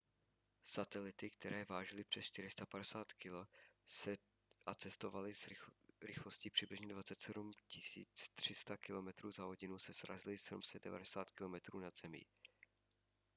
[0.63, 3.29] satelity které vážily přes 450 kg
[4.65, 5.31] a cestovaly
[6.01, 7.53] rychlostí přibližně 27
[8.35, 12.21] 300 kilometrů za hodinu se srazily 790 km nad zemí